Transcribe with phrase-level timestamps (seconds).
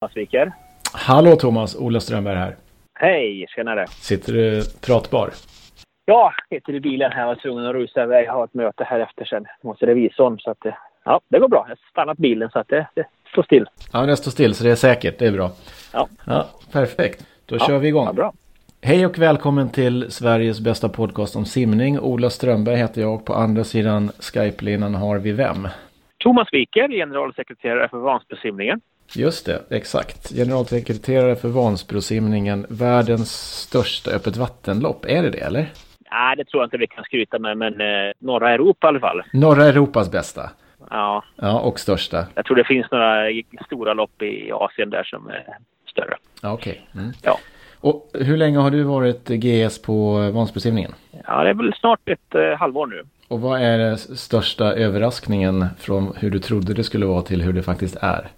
[0.00, 0.52] Thomas Wiker.
[0.92, 2.56] Hallå Thomas, Ola Strömberg här.
[2.94, 3.86] Hej, tjenare.
[3.86, 5.30] Sitter du pratbar?
[6.04, 7.20] Ja, sitter i bilen här.
[7.20, 8.26] Jag var tvungen att rusa iväg.
[8.26, 10.38] Jag har ett möte här efter sen hos revisorn.
[10.38, 10.74] Så att, eh,
[11.04, 11.64] ja, det går bra.
[11.64, 13.66] Jag har stannat bilen så att det, det står still.
[13.92, 15.18] Ja, det står still så det är säkert.
[15.18, 15.50] Det är bra.
[15.92, 16.08] Ja.
[16.26, 17.26] ja perfekt.
[17.46, 18.06] Då ja, kör vi igång.
[18.06, 18.32] Ja, bra.
[18.82, 22.00] Hej och välkommen till Sveriges bästa podcast om simning.
[22.00, 25.68] Ola Strömberg heter jag och på andra sidan Skype-linan har vi vem?
[26.18, 28.80] Thomas Wiker, generalsekreterare för Vansbrosimningen.
[29.16, 30.32] Just det, exakt.
[30.34, 33.30] Generalsekreterare för Vansbrosimningen, världens
[33.60, 35.04] största öppet vattenlopp.
[35.04, 35.66] Är det det eller?
[36.10, 39.00] Nej, det tror jag inte vi kan skryta med, men eh, norra Europa i alla
[39.00, 39.22] fall.
[39.32, 40.50] Norra Europas bästa.
[40.90, 41.24] Ja.
[41.36, 42.26] Ja, och största.
[42.34, 43.26] Jag tror det finns några
[43.66, 45.58] stora lopp i Asien där som är
[45.90, 46.16] större.
[46.42, 46.86] Ja, okej.
[46.90, 47.02] Okay.
[47.02, 47.14] Mm.
[47.22, 47.38] Ja.
[47.80, 50.94] Och hur länge har du varit GS på Vansbrosimningen?
[51.26, 53.02] Ja, det är väl snart ett eh, halvår nu.
[53.28, 57.62] Och vad är största överraskningen från hur du trodde det skulle vara till hur det
[57.62, 58.28] faktiskt är?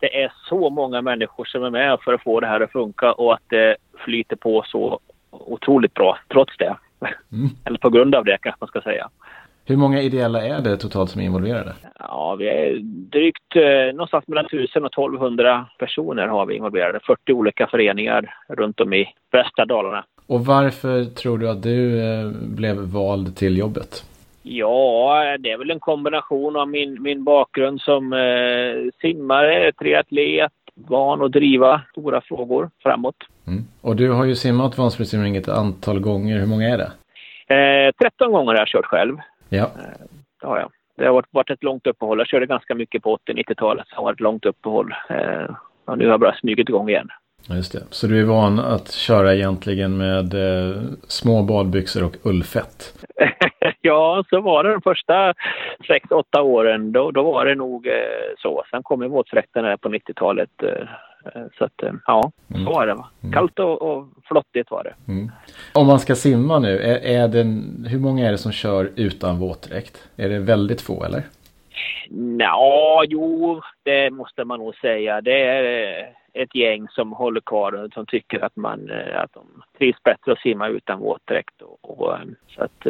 [0.00, 3.12] Det är så många människor som är med för att få det här att funka
[3.12, 5.00] och att det flyter på så
[5.30, 6.76] otroligt bra trots det.
[7.32, 7.48] Mm.
[7.64, 9.08] Eller på grund av det kanske man ska säga.
[9.64, 11.74] Hur många ideella är det totalt som är involverade?
[11.98, 17.00] Ja, vi är drygt eh, någonstans mellan 1000 och 1200 personer har vi involverade.
[17.06, 20.04] 40 olika föreningar runt om i västra Dalarna.
[20.26, 24.04] Och varför tror du att du eh, blev vald till jobbet?
[24.50, 31.22] Ja, det är väl en kombination av min, min bakgrund som eh, simmare, triatlet, van
[31.22, 33.16] att driva stora frågor framåt.
[33.46, 33.64] Mm.
[33.80, 36.38] Och du har ju simmat Vansbrosimning ett antal gånger.
[36.38, 36.90] Hur många är det?
[37.54, 39.16] Eh, 13 gånger har jag kört själv.
[39.48, 39.64] Ja.
[39.64, 40.06] Eh,
[40.40, 40.70] det har jag.
[40.96, 42.18] Det har varit, varit ett långt uppehåll.
[42.18, 43.86] Jag körde ganska mycket på 80-90-talet.
[43.90, 44.94] Det har varit ett långt uppehåll.
[45.10, 45.54] Eh,
[45.84, 47.08] och nu har jag bara smugit igång igen.
[47.50, 47.82] Just det.
[47.90, 52.94] Så du är van att köra egentligen med eh, små badbyxor och ullfett?
[53.82, 55.32] ja, så var det de första
[55.88, 56.92] 6-8 åren.
[56.92, 57.92] Då, då var det nog eh,
[58.38, 58.64] så.
[58.70, 60.62] Sen kom ju våtdräkterna på 90-talet.
[60.62, 62.64] Eh, så att, eh, ja, mm.
[62.64, 62.94] så var det.
[62.94, 63.08] Va?
[63.22, 63.32] Mm.
[63.32, 65.12] Kallt och, och flottigt var det.
[65.12, 65.30] Mm.
[65.74, 67.42] Om man ska simma nu, är, är det,
[67.88, 70.08] hur många är det som kör utan våtdräkt?
[70.16, 71.22] Är det väldigt få eller?
[72.38, 75.20] Ja, jo, det måste man nog säga.
[75.20, 80.02] Det är ett gäng som håller kvar och som tycker att, man, att de trivs
[80.02, 81.62] bättre att simma utan våtdräkt.
[81.62, 82.16] Och, och,
[82.48, 82.86] så att,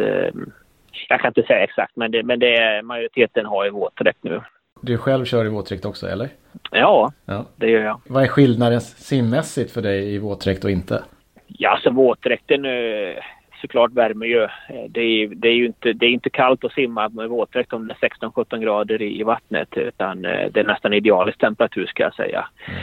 [1.09, 4.41] jag kan inte säga exakt, men, det, men det, majoriteten har ju våtdräkt nu.
[4.83, 6.29] Du själv kör i våtdräkt också, eller?
[6.71, 8.01] Ja, ja, det gör jag.
[8.07, 11.05] Vad är skillnaden simmässigt för dig i våtdräkt och inte?
[11.47, 12.67] Ja, alltså våtdräkten
[13.61, 14.49] såklart värmer ju.
[14.89, 17.89] Det är, det är ju inte, det är inte kallt att simma med våtdräkt om
[17.89, 22.49] det är 16-17 grader i, vattnet utan det är nästan idealisk temperatur ska jag säga.
[22.69, 22.81] Mm.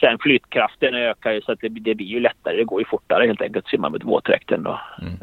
[0.00, 2.56] Sen flytkraften ökar ju så att det, det, blir ju lättare.
[2.56, 4.80] Det går ju fortare helt enkelt att simma med våtdräkten då.
[5.02, 5.14] Mm.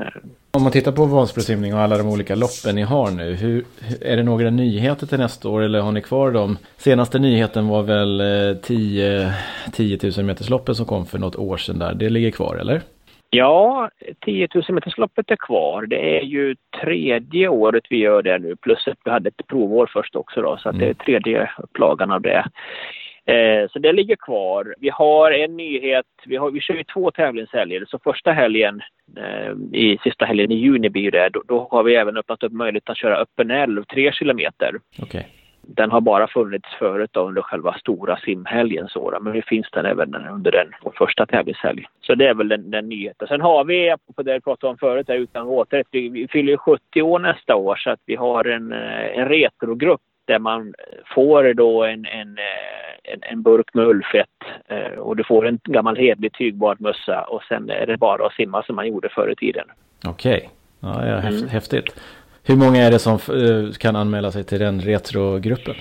[0.52, 3.34] Om man tittar på Vansbrosimning och alla de olika loppen ni har nu.
[3.34, 3.64] Hur,
[4.02, 6.58] är det några nyheter till nästa år eller har ni kvar dem?
[6.78, 8.22] Senaste nyheten var väl
[8.62, 9.34] 10,
[9.74, 11.94] 10 000 metersloppen som kom för något år sedan där.
[11.94, 12.81] Det ligger kvar eller?
[13.30, 13.90] Ja,
[14.25, 15.85] 10 000 metersloppet är kvar.
[15.85, 19.90] Det är ju tredje året vi gör det nu plus att vi hade ett provår
[19.94, 22.46] först också då så att det är tredje upplagan av det.
[23.25, 24.75] Eh, så det ligger kvar.
[24.78, 26.06] Vi har en nyhet.
[26.25, 27.86] Vi, har, vi kör ju två tävlingshelger.
[27.88, 28.81] Så första helgen,
[29.18, 32.52] eh, i sista helgen i juni blir det, då, då, har vi även öppnat upp
[32.52, 34.80] möjlighet att köra öppen älv, tre kilometer.
[35.02, 35.24] Okay.
[35.68, 39.85] Den har bara funnits förut då, under själva stora simhelgen så men nu finns den
[39.85, 41.85] även under den första tävlingshelgen.
[42.02, 43.28] Så det är väl den, den nyheten.
[43.28, 47.02] Sen har vi, på det vi pratade om förut, utan våträtt, vi, vi fyller 70
[47.02, 50.74] år nästa år så att vi har en, eh, en retrogrupp där man
[51.16, 52.38] får då en, en,
[53.03, 54.30] en, en burk med ullfett
[54.68, 58.64] eh, och du får en gammal hedlig tygbadmössa och sen är det bara att simma
[58.64, 59.68] som man gjorde förr i tiden.
[60.06, 60.50] Okej, okay.
[60.80, 61.47] ja, ja, mm.
[61.47, 62.02] häftigt.
[62.44, 65.75] Hur många är det som eh, kan anmäla sig till den retrogruppen?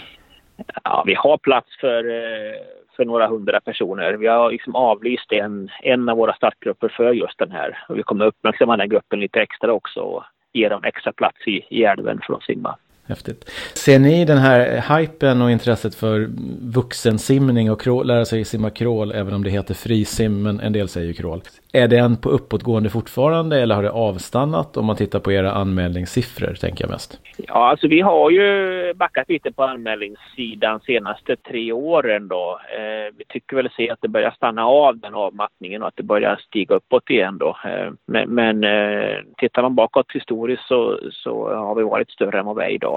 [0.85, 2.55] Ja, vi har plats för, eh,
[2.97, 4.13] för några hundra personer.
[4.13, 7.85] Vi har liksom avlyst en, en av våra startgrupper för just den här.
[7.89, 11.67] Och vi kommer uppmärksamma den gruppen lite extra också och ge dem extra plats i,
[11.69, 12.77] i älven för att simma.
[13.07, 13.51] Häftigt.
[13.75, 16.29] Ser ni den här hypen och intresset för
[16.75, 20.89] vuxensimning och crawl, lära sig simma crawl, även om det heter frisim, men en del
[20.89, 21.41] säger ju crawl.
[21.73, 26.55] Är den på uppåtgående fortfarande eller har det avstannat om man tittar på era anmälningssiffror,
[26.55, 27.21] tänker jag mest?
[27.37, 32.61] Ja, alltså vi har ju backat lite på anmälningssidan senaste tre åren då.
[32.79, 36.03] Eh, vi tycker väl se att det börjar stanna av den avmattningen och att det
[36.03, 37.57] börjar stiga uppåt igen då.
[37.65, 42.47] Eh, men men eh, tittar man bakåt historiskt så, så har vi varit större än
[42.47, 42.94] vad vi är idag.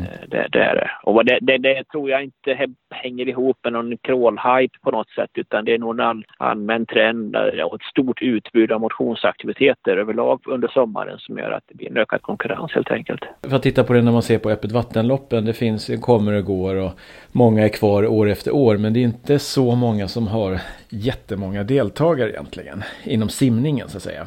[0.00, 0.08] Mm.
[0.28, 0.90] Det, det, är det.
[1.02, 5.30] Och det, det, det, tror jag inte hänger ihop med någon crawl-hype på något sätt
[5.34, 10.68] utan det är nog en allmän trend och ett stort utbud av motionsaktiviteter överlag under
[10.68, 13.20] sommaren som gör att det blir en ökad konkurrens helt enkelt.
[13.48, 16.44] För att titta på det när man ser på öppet vattenloppen, det finns, kommer och
[16.44, 16.90] går och
[17.32, 21.62] många är kvar år efter år men det är inte så många som har jättemånga
[21.62, 24.26] deltagare egentligen inom simningen så att säga.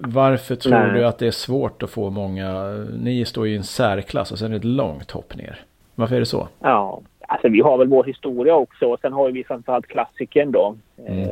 [0.00, 0.92] Varför tror Nej.
[0.92, 2.68] du att det är svårt att få många,
[3.02, 5.60] ni står ju i en särklass och sen är det ett långt hopp ner.
[5.94, 6.48] Varför är det så?
[6.60, 10.76] Ja, alltså vi har väl vår historia också och sen har vi framförallt klassikern då.
[11.06, 11.18] Mm.
[11.18, 11.28] Eh,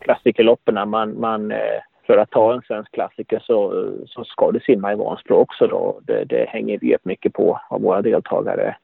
[0.00, 1.58] klassikerloppen, man, man eh,
[2.06, 6.00] för att ta en svensk klassiker så, så ska du simma i Vansbro också då.
[6.02, 8.76] Det, det hänger vi upp mycket på av våra deltagare.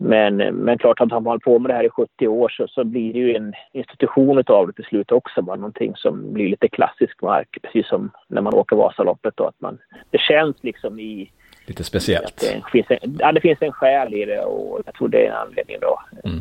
[0.00, 2.68] Men, men klart att har man hållit på med det här i 70 år så,
[2.68, 5.42] så blir det ju en institution av det till slut också.
[5.42, 9.44] Bara någonting som blir lite klassisk mark, precis som när man åker Vasaloppet då.
[9.44, 9.78] Att man,
[10.10, 11.30] det känns liksom i...
[11.66, 12.40] Lite speciellt.
[12.40, 15.30] Det finns, en, ja, det finns en själ i det och jag tror det är
[15.30, 16.00] en anledning då.
[16.24, 16.40] Mm.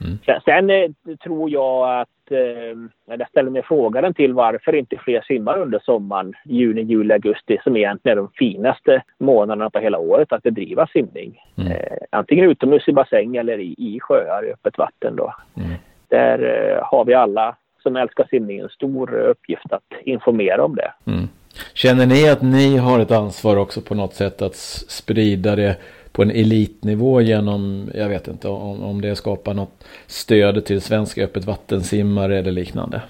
[0.00, 0.18] Mm.
[0.26, 5.20] Sen, sen eh, tror jag att, eh, jag ställer mig frågan till varför inte fler
[5.20, 10.32] simmar under sommaren, juni, juli, augusti, som egentligen är de finaste månaderna på hela året
[10.32, 11.40] att bedriva simning.
[11.58, 11.72] Mm.
[11.72, 15.34] Eh, antingen utomhus i bassäng eller i, i sjöar i öppet vatten då.
[15.56, 15.70] Mm.
[16.08, 20.92] Där eh, har vi alla som älskar simning en stor uppgift att informera om det.
[21.06, 21.28] Mm.
[21.74, 24.56] Känner ni att ni har ett ansvar också på något sätt att
[24.88, 25.76] sprida det
[26.12, 31.24] på en elitnivå genom, jag vet inte om, om det skapar något stöd till svenska
[31.24, 33.02] öppet vattensimmare eller liknande?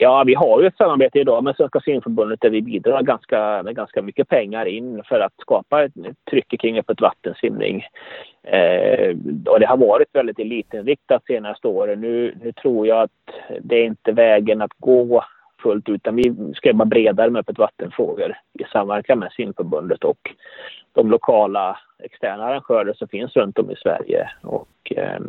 [0.00, 3.76] Ja, vi har ju ett samarbete idag med Svenska simförbundet där vi bidrar ganska, med
[3.76, 5.92] ganska mycket pengar in för att skapa ett
[6.30, 7.84] tryck kring öppet vattensimning.
[8.42, 12.00] Eh, och det har varit väldigt elitinriktat senaste åren.
[12.00, 13.10] Nu, nu tror jag att
[13.60, 15.24] det är inte vägen att gå
[15.62, 20.18] fullt ut, utan vi ska jobba bredare med öppet vattenfrågor i samverkan med simförbundet och
[20.94, 24.30] de lokala externa arrangörer som finns runt om i Sverige.
[24.42, 25.20] Och, eh,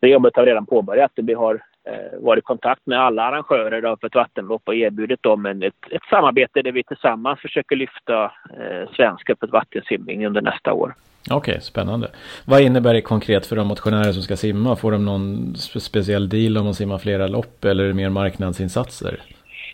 [0.00, 1.12] det jobbet har redan påbörjat.
[1.14, 1.54] Vi har
[1.88, 5.74] eh, varit i kontakt med alla arrangörer av öppet vattenlopp och erbjudit dem en, ett,
[5.90, 10.94] ett samarbete där vi tillsammans försöker lyfta eh, svensk öppet vattensimning under nästa år.
[11.30, 12.10] Okej, okay, spännande.
[12.44, 14.76] Vad innebär det konkret för de motionärer som ska simma?
[14.76, 19.20] Får de någon speciell deal om att simma flera lopp eller är det mer marknadsinsatser?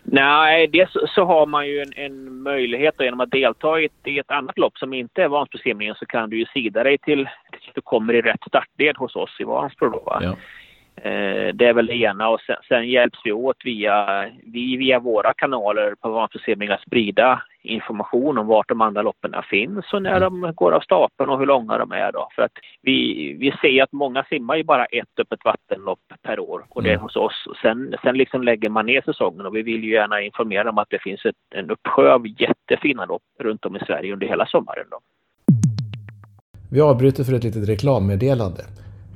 [0.03, 4.07] Nej, dels så har man ju en, en möjlighet då, genom att delta i ett,
[4.07, 7.29] i ett annat lopp som inte är Vansbrosimningen så kan du ju sida dig till,
[7.51, 9.99] till att du kommer i rätt startled hos oss i Vansbro då.
[9.99, 10.19] Va?
[10.23, 10.35] Ja.
[11.03, 14.99] Eh, det är väl det ena och sen, sen, hjälps vi åt via, vi via
[14.99, 20.19] våra kanaler på Vansbrosimning att sprida information om vart de andra loppen finns och när
[20.19, 22.27] de går av stapeln och hur långa de är då.
[22.35, 22.51] För att
[22.81, 26.89] vi, vi ser att många simmar ju bara ett öppet vattenlopp per år och det
[26.89, 27.03] är mm.
[27.03, 27.47] hos oss.
[27.61, 30.89] Sen, sen liksom lägger man ner säsongen och vi vill ju gärna informera om att
[30.89, 34.85] det finns ett, en uppsjö av jättefina lopp runt om i Sverige under hela sommaren
[34.91, 34.99] då.
[36.71, 38.63] Vi avbryter för ett litet reklammeddelande.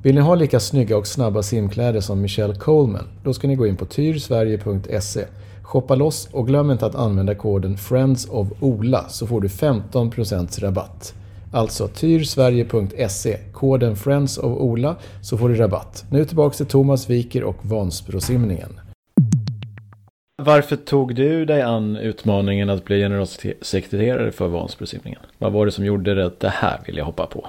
[0.05, 3.07] Vill ni ha lika snygga och snabba simkläder som Michelle Coleman?
[3.23, 5.25] Då ska ni gå in på tyrsverige.se
[5.61, 10.61] Shoppa loss och glöm inte att använda koden Friends of Ola så får du 15%
[10.61, 11.13] rabatt.
[11.53, 16.05] Alltså tyrsverige.se, koden Friends of Ola så får du rabatt.
[16.11, 18.79] Nu tillbaks till Thomas Viker och Vansbrosimningen.
[20.43, 25.21] Varför tog du dig an utmaningen att bli generalsekreterare för Vansbrosimningen?
[25.37, 27.47] Vad var det som gjorde det att det här vill jag hoppa på?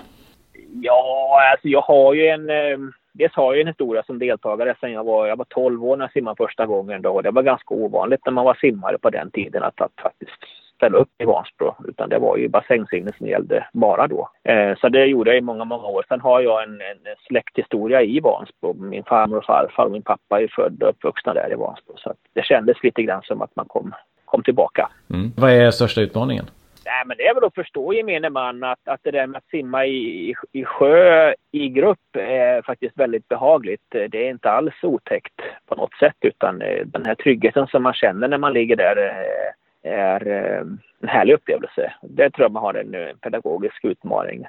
[0.72, 2.78] Ja, alltså jag har ju en eh,
[3.18, 6.04] dels har jag en historia som deltagare sen jag var, jag var 12 år när
[6.04, 7.20] jag simmade första gången då.
[7.20, 10.44] Det var ganska ovanligt när man var simmare på den tiden att, att faktiskt
[10.76, 11.74] ställa upp i Vansbro.
[11.88, 14.30] Utan det var ju bassängsimning som gällde bara då.
[14.44, 16.04] Eh, så det gjorde jag i många, många år.
[16.08, 18.74] Sen har jag en, en släkthistoria i Vansbro.
[18.74, 21.94] Min farmor och farfar och min pappa är födda och uppvuxna där i Vansbro.
[21.96, 24.88] Så det kändes lite grann som att man kom, kom tillbaka.
[25.10, 25.32] Mm.
[25.36, 26.46] Vad är största utmaningen?
[27.06, 29.86] Men det är väl att förstå gemene man att, att det där med att simma
[29.86, 33.82] i, i, sjö i grupp är faktiskt väldigt behagligt.
[33.90, 37.94] Det är inte alls otäckt på något sätt utan eh, den här tryggheten som man
[37.94, 40.60] känner när man ligger där eh, är eh,
[41.00, 41.92] en härlig upplevelse.
[42.02, 44.46] Det tror jag man har en pedagogisk utmaning.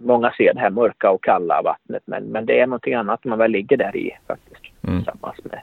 [0.00, 3.38] Många ser det här mörka och kalla vattnet men, men det är någonting annat man
[3.38, 4.96] väl ligger där i faktiskt mm.
[4.96, 5.60] tillsammans med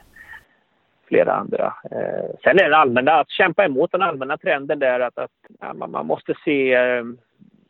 [1.12, 1.74] flera andra.
[1.90, 5.74] Eh, sen är det allmänna, att kämpa emot den allmänna trenden där att, att ja,
[5.74, 7.04] man, man, måste se eh,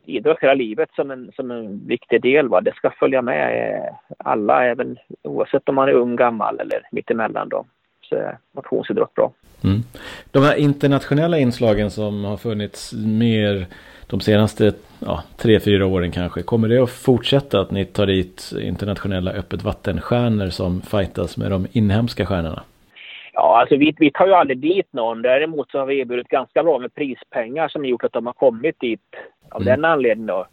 [0.06, 2.48] idrott hela livet som en, som en viktig del.
[2.48, 2.60] Va?
[2.60, 7.48] Det ska följa med eh, alla, även oavsett om man är ung, gammal eller mittemellan.
[7.48, 7.64] Då.
[8.02, 9.32] Så är motionsidrott bra.
[9.64, 9.82] Mm.
[10.30, 13.66] De här internationella inslagen som har funnits mer
[14.06, 16.42] de senaste ja, tre, fyra åren kanske.
[16.42, 21.66] Kommer det att fortsätta att ni tar dit internationella öppet vattenstjärnor som fightas med de
[21.72, 22.62] inhemska stjärnorna?
[23.52, 25.22] Ja, alltså vi, vi tar ju aldrig dit någon.
[25.22, 28.80] Däremot så har vi erbjudit ganska bra med prispengar som gjort att de har kommit
[28.80, 29.00] dit
[29.50, 29.66] av mm.
[29.66, 30.46] den anledningen då.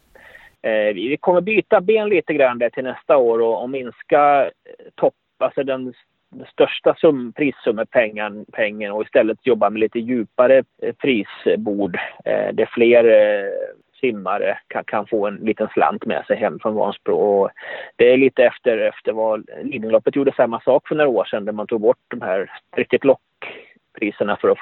[0.70, 4.50] Eh, vi kommer byta ben lite grann där till nästa år och, och minska eh,
[4.96, 5.94] topp, alltså den,
[6.30, 12.70] den största sum, prissummepengen pengen och istället jobba med lite djupare eh, prisbord eh, där
[12.74, 13.52] fler eh,
[14.00, 17.16] simmare kan, kan, få en liten slant med sig hem från Vansbro.
[17.16, 17.50] Och
[17.96, 21.54] det är lite efter, efter vad Lidingöloppet gjorde samma sak för några år sedan där
[21.54, 24.58] man tog bort de här riktigt lockpriserna för att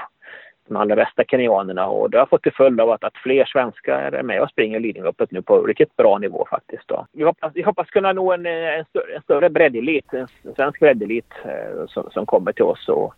[0.68, 4.12] de allra bästa kenyanerna och det har fått till följd av att, att fler svenskar
[4.12, 6.88] är med och springer Lidingöloppet nu på riktigt bra nivå faktiskt.
[6.88, 7.06] Då.
[7.12, 11.34] Vi, hoppas, vi hoppas kunna nå en, en, större, en större breddelit, en svensk breddelit
[11.46, 13.14] eh, som, som kommer till oss och,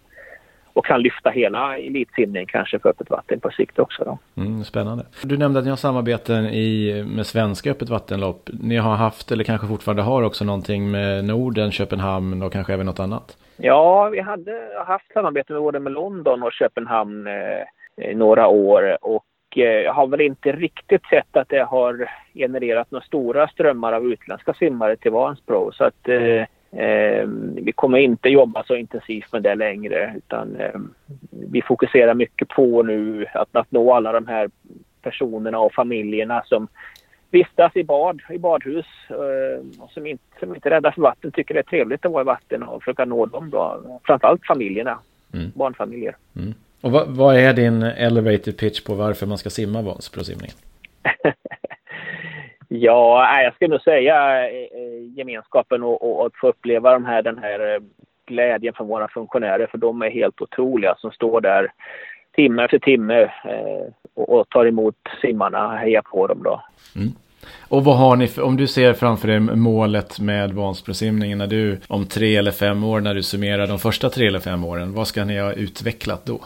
[0.79, 4.03] och kan lyfta hela elitsimning kanske för öppet vatten på sikt också.
[4.03, 4.41] Då.
[4.41, 5.05] Mm, spännande.
[5.23, 8.49] Du nämnde att ni har samarbeten i, med svenska öppet vattenlopp.
[8.61, 12.85] Ni har haft eller kanske fortfarande har också någonting med Norden, Köpenhamn och kanske även
[12.85, 13.37] något annat?
[13.57, 14.51] Ja, vi hade
[14.85, 20.07] haft samarbete med både med London och Köpenhamn eh, några år och eh, jag har
[20.07, 25.11] väl inte riktigt sett att det har genererat några stora strömmar av utländska simmare till
[25.11, 25.71] Vansbro.
[25.71, 30.79] Så att eh, eh, vi kommer inte jobba så intensivt med det längre utan eh,
[31.29, 34.49] vi fokuserar mycket på nu att, att nå alla de här
[35.01, 36.67] personerna och familjerna som
[37.31, 41.31] vistas i bad, i badhus eh, och som inte, som inte är rädda för vatten
[41.31, 43.99] tycker det är trevligt att vara i vatten och försöka nå dem då.
[44.03, 44.99] Framförallt familjerna,
[45.33, 45.51] mm.
[45.55, 46.15] barnfamiljer.
[46.35, 46.53] Mm.
[46.81, 50.55] Och vad, vad, är din elevator pitch på varför man ska simma Vansbrosimningen?
[52.69, 57.21] ja, jag skulle nog säga eh, eh, gemenskapen och, och, att få uppleva de här,
[57.21, 57.81] den här
[58.25, 61.71] glädjen från våra funktionärer för de är helt otroliga som står där
[62.35, 66.63] timme efter timme eh, och, och, tar emot simmarna, hejar på dem då.
[66.95, 67.09] Mm.
[67.69, 71.77] Och vad har ni för, om du ser framför dig målet med Vansbrosimningen när du
[71.87, 75.07] om tre eller fem år när du summerar de första tre eller fem åren, vad
[75.07, 76.39] ska ni ha utvecklat då?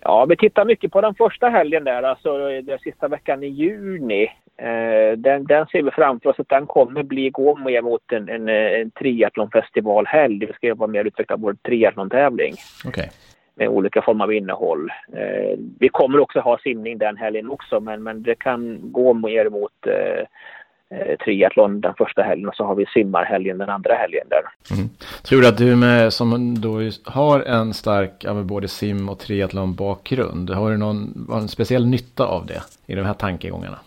[0.00, 4.28] Ja, vi tittar mycket på den första helgen där, alltså den sista veckan i juni.
[4.56, 8.48] Eh, den, den ser vi framför oss att den kommer bli gå mot en, en,
[8.48, 10.46] en triathlonfestivalhelg.
[10.46, 12.54] Vi ska jobba mer utveckla vår triathlon-tävling.
[12.88, 13.06] Okay
[13.54, 14.90] med olika former av innehåll.
[15.12, 19.50] Eh, vi kommer också ha simning den helgen också men, men det kan gå mer
[19.50, 24.26] mot eh, eh, triathlon den första helgen och så har vi simmarhelgen den andra helgen
[24.28, 24.42] där.
[24.76, 24.88] Mm.
[25.22, 30.50] Tror du att du med, som då har en stark både sim och triathlon bakgrund,
[30.50, 33.78] har du någon, någon speciell nytta av det i de här tankegångarna?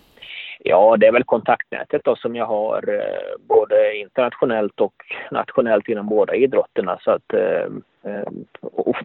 [0.70, 4.94] Ja, det är väl kontaktnätet då som jag har eh, både internationellt och
[5.32, 6.98] nationellt inom båda idrotterna.
[7.02, 8.28] Så att eh, eh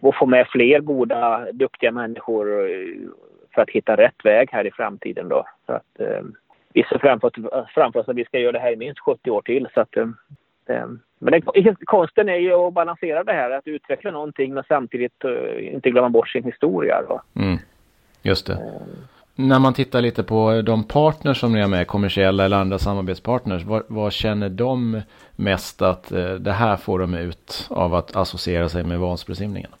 [0.01, 2.45] och, få med fler goda, duktiga människor
[3.53, 5.45] för att hitta rätt väg här i framtiden då.
[5.65, 6.01] Så att,
[6.73, 7.31] vi ser framför,
[7.73, 9.67] framför oss att vi ska göra det här i minst 70 år till.
[9.73, 9.95] Så att,
[11.19, 15.23] men den, konsten är ju att balansera det här, att utveckla någonting men samtidigt
[15.59, 17.01] inte glömma bort sin historia.
[17.07, 17.21] Då.
[17.41, 17.57] Mm.
[18.21, 18.57] Just det
[19.35, 23.63] när man tittar lite på de partners som ni har med, kommersiella eller andra samarbetspartners,
[23.63, 25.01] vad, vad känner de
[25.35, 29.71] mest att eh, det här får de ut av att associera sig med Vansbrosimningen?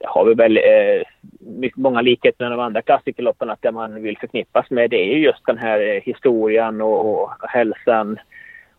[0.00, 1.02] det har vi väl eh,
[1.38, 5.16] mycket, många likheter med de andra klassikerloppen att det man vill förknippas med det är
[5.16, 8.18] just den här eh, historien och, och hälsan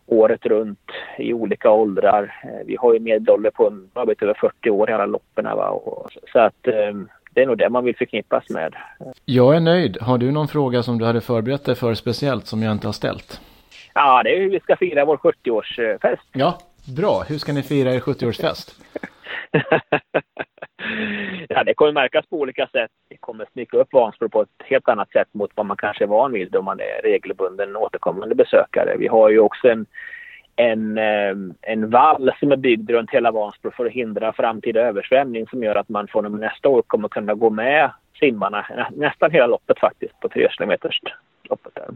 [0.06, 2.34] året runt i olika åldrar.
[2.44, 5.44] Eh, vi har ju medelålder på en över 40 år i alla loppen.
[5.44, 5.68] Va?
[5.68, 6.94] Och, så att eh,
[7.36, 8.74] det är nog det man vill förknippas med.
[9.24, 9.98] Jag är nöjd.
[10.00, 12.92] Har du någon fråga som du hade förberett dig för speciellt som jag inte har
[12.92, 13.40] ställt?
[13.94, 16.26] Ja, det är hur vi ska fira vår 70-årsfest.
[16.32, 16.58] Ja,
[16.96, 17.22] bra.
[17.28, 18.80] Hur ska ni fira er 70-årsfest?
[21.48, 22.90] ja, det kommer märkas på olika sätt.
[23.08, 26.08] Det kommer smyga upp Vansbro på ett helt annat sätt mot vad man kanske är
[26.08, 28.96] van vid om man är regelbunden återkommande besökare.
[28.98, 29.86] Vi har ju också en
[30.56, 35.46] en, ehm, en vall som är byggd runt hela Vansbro för att hindra framtida översvämning
[35.46, 39.30] som gör att man från och med nästa år kommer kunna gå med simmarna nästan
[39.30, 41.00] hela loppet faktiskt på tre kilometers
[41.42, 41.74] loppet.
[41.74, 41.88] Där.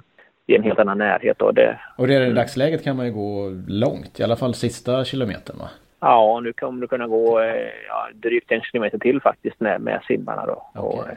[0.46, 1.42] I en helt annan närhet.
[1.42, 5.04] Och det, och är i dagsläget kan man ju gå långt, i alla fall sista
[5.04, 5.68] kilometern va?
[6.00, 10.00] Ja, nu kommer du kunna gå eh, ja, drygt en kilometer till faktiskt med, med
[10.06, 10.80] simmarna då.
[10.80, 11.00] Okay.
[11.00, 11.08] Och,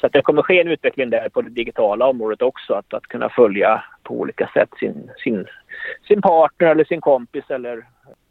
[0.00, 2.74] så att det kommer ske en utveckling där på det digitala området också.
[2.74, 5.46] Att, att kunna följa på olika sätt sin, sin,
[6.08, 7.84] sin partner eller sin kompis eller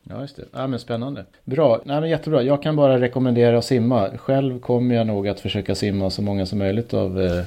[0.10, 0.44] Ja, just det.
[0.54, 1.26] Ja, men spännande.
[1.44, 1.82] Bra.
[1.84, 2.42] Nej, men jättebra.
[2.42, 4.10] Jag kan bara rekommendera att simma.
[4.18, 7.46] Själv kommer jag nog att försöka simma så många som möjligt av eh,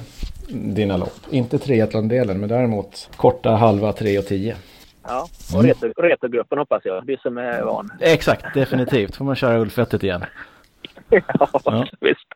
[0.49, 1.19] dina lopp.
[1.29, 4.55] Inte triathlon-delen, men däremot korta halva 3 och 10.
[5.03, 5.75] Ja, och mm.
[5.97, 7.05] retogruppen hoppas jag.
[7.05, 7.89] Du som är van.
[7.99, 9.15] Exakt, definitivt.
[9.15, 10.25] Får man köra Ulfettet igen.
[11.09, 12.27] ja, ja, visst.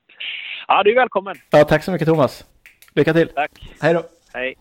[0.67, 1.36] Ja, du är välkommen.
[1.50, 2.45] Ja, tack så mycket Thomas.
[2.93, 3.27] Lycka till.
[3.27, 3.51] Tack.
[3.81, 4.03] Hej då.
[4.34, 4.55] Hej.